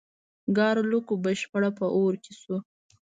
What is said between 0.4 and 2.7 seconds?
ګارلوک بشپړ په اور کې شو.